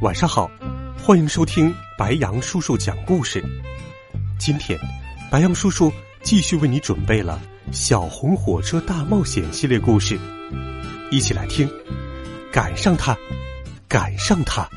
[0.00, 0.50] 晚上好，
[1.00, 3.42] 欢迎收听白杨叔叔讲故事。
[4.38, 4.78] 今天，
[5.30, 5.90] 白杨叔叔
[6.22, 7.40] 继续为你准备了
[7.74, 10.18] 《小红火车大冒险》系列故事，
[11.10, 11.70] 一起来听。
[12.52, 13.16] 赶上它，
[13.88, 14.68] 赶上它！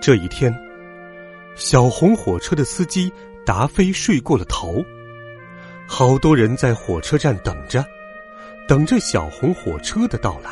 [0.00, 0.52] 这一天，
[1.54, 3.12] 小红火车的司机
[3.46, 4.84] 达菲睡过了头，
[5.86, 7.84] 好多人在火车站等着。
[8.68, 10.50] 等着小红火车的到来，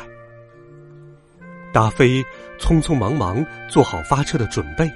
[1.73, 2.23] 达菲
[2.59, 4.91] 匆匆忙忙做好发车的准备。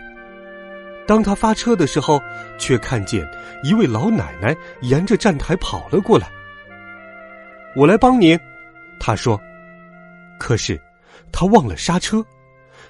[1.08, 2.21] 当他发车的时候，
[2.58, 3.27] 却看见
[3.63, 6.27] 一位老奶奶沿着站台跑了过来。
[7.75, 8.39] “我来帮您。”
[8.99, 9.39] 他说。
[10.38, 10.80] 可是
[11.31, 12.23] 他忘了刹车，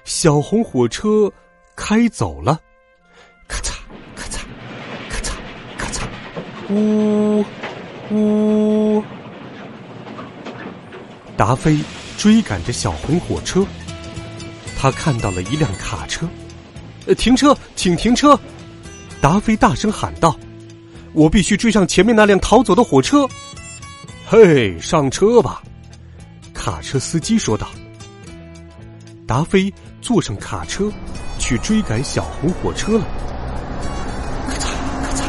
[0.04, 1.30] 小红火车
[1.76, 2.58] 开走了。
[3.46, 3.72] 咔嚓
[4.16, 4.40] 咔嚓
[5.08, 5.30] 咔嚓
[5.78, 6.08] 咔嚓，
[6.70, 7.44] 呜
[8.10, 9.04] 呜。
[11.36, 11.78] 达菲
[12.16, 13.64] 追赶着小红火车，
[14.78, 16.26] 他看到了一辆卡车，
[17.18, 18.38] 停车，请停车！
[19.20, 20.34] 达菲大声喊道
[21.12, 23.28] ：“我必须追上前面那辆逃走的火车！”
[24.26, 25.62] 嘿，上车吧！
[26.54, 27.68] 卡车司机说道。
[29.26, 30.90] 达菲坐上卡车，
[31.38, 33.04] 去追赶小红火车了。
[34.48, 34.68] 咔嚓
[35.02, 35.22] 咔嚓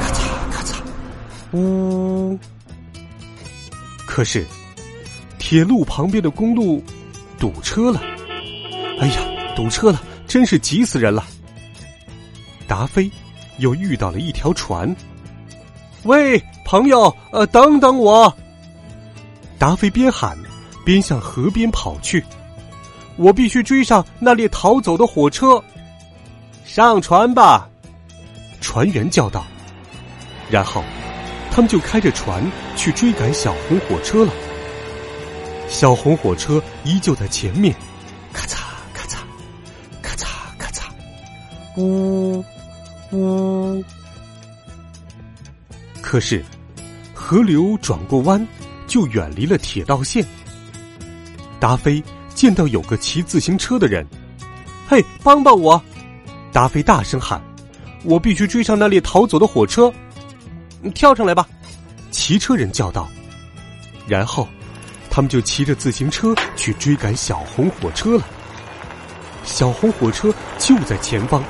[0.00, 0.20] 咔嚓
[0.52, 2.38] 咔嚓，呜！
[4.06, 4.46] 可是。
[5.48, 6.82] 铁路旁边的公路
[7.38, 8.02] 堵车了，
[8.98, 9.20] 哎呀，
[9.54, 11.24] 堵车了，真是急死人了。
[12.66, 13.08] 达菲
[13.58, 14.92] 又遇到了一条船，
[16.02, 18.36] 喂，朋友，呃，等等我！
[19.56, 20.36] 达菲边喊
[20.84, 22.24] 边向河边跑去，
[23.14, 25.62] 我必须追上那列逃走的火车。
[26.64, 27.68] 上船吧，
[28.60, 29.46] 船员叫道。
[30.50, 30.82] 然后，
[31.52, 32.44] 他们就开着船
[32.74, 34.32] 去追赶小红火车了。
[35.68, 37.74] 小红火车依旧在前面，
[38.32, 38.56] 咔嚓
[38.94, 39.18] 咔嚓，
[40.00, 40.82] 咔嚓咔嚓，
[41.76, 42.42] 呜
[43.12, 43.84] 呜。
[46.00, 46.42] 可是，
[47.12, 48.46] 河流转过弯，
[48.86, 50.24] 就远离了铁道线。
[51.60, 52.02] 达菲
[52.34, 54.06] 见到有个骑自行车的人，
[54.88, 55.82] 嘿，帮帮我！
[56.52, 57.42] 达菲大声喊
[58.02, 59.92] ：“我必须追上那列逃走的火车！”
[60.80, 61.46] 你跳上来吧！
[62.10, 63.06] 骑车人叫道，
[64.06, 64.48] 然后。
[65.16, 68.24] 他们就骑着自行车去追赶小红火车了。
[69.44, 71.42] 小红火车就在前方，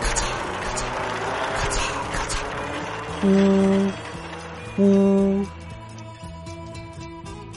[0.00, 0.22] 咔嚓
[0.64, 0.82] 咔嚓，
[1.58, 1.76] 咔嚓
[2.14, 5.44] 咔嚓，呜呜。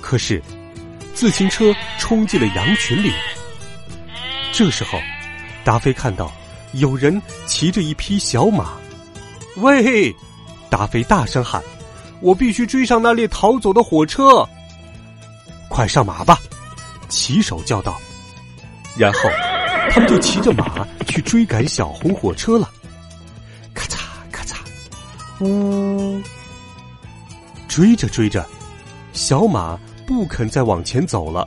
[0.01, 0.43] 可是，
[1.13, 3.13] 自行车冲进了羊群里。
[4.51, 4.99] 这时候，
[5.63, 6.29] 达菲看到
[6.73, 8.73] 有人骑着一匹小马。
[9.55, 10.13] 喂！
[10.69, 11.63] 达菲大声喊
[12.19, 14.45] ：“我必须追上那列逃走的火车！”
[15.75, 16.39] 快上马吧！
[17.09, 17.99] 骑手叫道。
[18.95, 19.29] 然后，
[19.91, 22.71] 他们就骑着马去追赶小红火车了。
[23.73, 23.97] 咔嚓
[24.31, 24.55] 咔嚓，
[25.43, 26.21] 呜！
[27.67, 28.47] 追着追着，
[29.11, 29.77] 小马
[30.07, 31.45] 不肯再往前走了。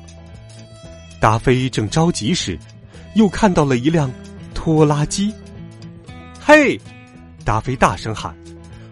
[1.19, 2.59] 达菲正着急时，
[3.15, 4.13] 又看到了一辆
[4.53, 5.33] 拖拉机。
[6.39, 6.79] 嘿！
[7.47, 8.37] 达菲大声喊：“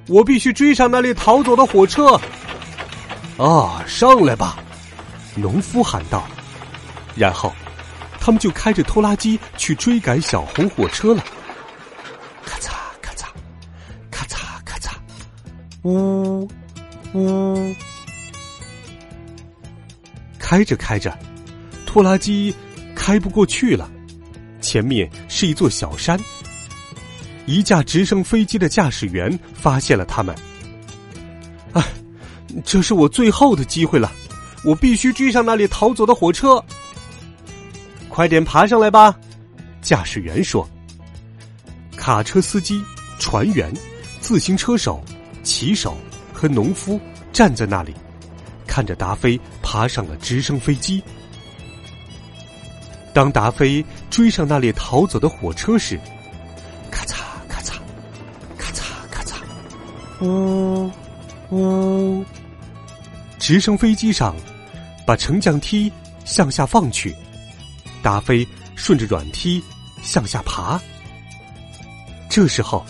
[0.09, 2.19] 我必须追上那列逃走的火车！”
[3.37, 4.57] 啊，上来吧！
[5.37, 6.27] 农夫喊道，
[7.15, 7.53] 然后，
[8.19, 11.23] 他们就开着拖拉机去追赶小红火车了。
[12.45, 13.27] 咔嚓咔嚓，
[14.11, 14.91] 咔嚓咔嚓，
[15.83, 16.49] 呜
[17.13, 17.75] 呜。
[20.39, 21.17] 开着开着，
[21.85, 22.55] 拖拉机
[22.95, 23.91] 开不过去了，
[24.61, 26.19] 前面是一座小山。
[27.47, 30.35] 一架直升飞机的驾驶员发现了他们。
[31.73, 31.87] 啊，
[32.65, 34.11] 这是我最后的机会了。
[34.67, 36.63] 我必须追上那列逃走的火车，
[38.09, 39.17] 快点爬上来吧！
[39.81, 40.69] 驾驶员说。
[41.97, 42.83] 卡车司机、
[43.21, 43.73] 船员、
[44.21, 45.01] 自行车手、
[45.45, 45.97] 骑手
[46.33, 47.01] 和农夫
[47.33, 47.95] 站在那里，
[48.67, 51.01] 看着达菲爬上了直升飞机。
[53.15, 55.97] 当达菲追上那列逃走的火车时，
[56.91, 57.75] 咔嚓咔嚓，
[58.59, 58.83] 咔嚓
[59.13, 59.37] 咔嚓，
[60.25, 60.91] 呜
[61.51, 62.25] 呜，
[63.39, 64.35] 直升飞机上。
[65.07, 65.91] 把升降梯
[66.25, 67.15] 向下放去，
[68.03, 69.63] 达菲顺着软梯
[70.03, 70.79] 向下爬。
[72.29, 72.85] 这时候，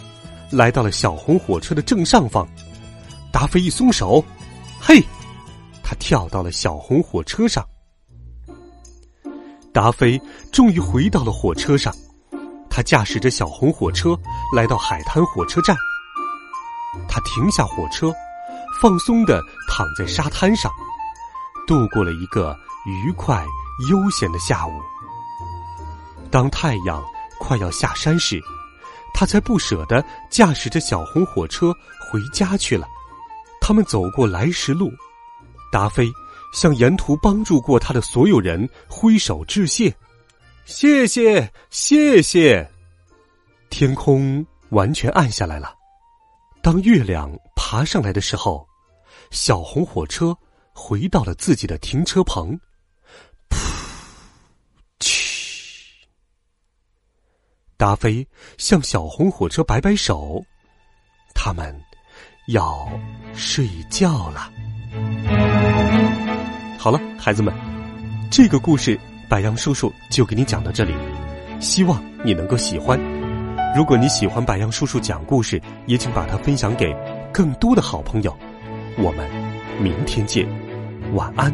[0.50, 2.48] 来到了小红火车的正上方，
[3.30, 4.24] 达菲一松手，
[4.80, 5.00] 嘿，
[5.82, 7.64] 他跳到了小红火车上。
[9.72, 10.18] 达菲
[10.50, 11.94] 终于回到了火车上，
[12.70, 14.18] 他驾驶着小红火车
[14.54, 15.76] 来到海滩火车站。
[17.06, 18.10] 他停下火车，
[18.80, 20.72] 放松的躺在沙滩上，
[21.66, 23.44] 度过了一个愉快
[23.90, 24.72] 悠闲的下午。
[26.30, 27.04] 当太阳
[27.38, 28.40] 快要下山时，
[29.14, 32.86] 他才不舍得驾驶着小红火车回家去了。
[33.60, 34.90] 他们走过来时路，
[35.72, 36.08] 达菲
[36.52, 39.94] 向沿途帮助过他的所有人挥手致谢，
[40.64, 42.70] 谢谢谢谢。
[43.70, 45.74] 天空完全暗下来了。
[46.62, 48.66] 当月亮爬上来的时候，
[49.30, 50.36] 小红火车
[50.78, 52.61] 回到了自己的停车棚。
[53.49, 53.56] 噗，
[55.00, 56.05] 嘘！
[57.78, 58.26] 达菲
[58.58, 60.44] 向小红火车摆摆手，
[61.34, 61.75] 他们
[62.49, 62.87] 要
[63.34, 64.52] 睡觉了。
[66.78, 67.55] 好了，孩子们，
[68.31, 69.00] 这个故事
[69.31, 70.94] 白杨叔叔就给你讲到这里，
[71.58, 73.00] 希望你能够喜欢。
[73.75, 76.94] 如果你喜欢白杨叔叔讲故事，也请把它分享给
[77.32, 78.38] 更多的好朋友。
[78.99, 79.28] 我们
[79.82, 80.49] 明天见，
[81.16, 81.50] 晚安，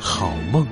[0.00, 0.66] 好梦。